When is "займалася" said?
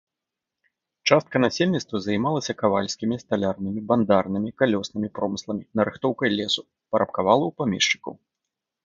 2.05-2.55